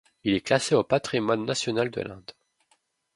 Il 0.23 0.33
est 0.33 0.41
classé 0.41 0.73
au 0.73 0.83
patrimoine 0.83 1.45
national 1.45 1.91
de 1.91 2.01
l’Inde. 2.01 2.31